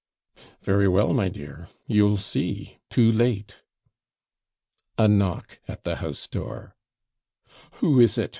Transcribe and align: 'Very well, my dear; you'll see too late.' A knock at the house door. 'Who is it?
'Very 0.63 0.87
well, 0.87 1.13
my 1.13 1.29
dear; 1.29 1.69
you'll 1.85 2.17
see 2.17 2.79
too 2.89 3.11
late.' 3.11 3.61
A 4.97 5.07
knock 5.07 5.59
at 5.67 5.83
the 5.83 5.97
house 5.97 6.25
door. 6.27 6.75
'Who 7.73 7.99
is 7.99 8.17
it? 8.17 8.29